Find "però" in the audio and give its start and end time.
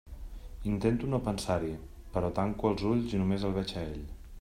2.17-2.35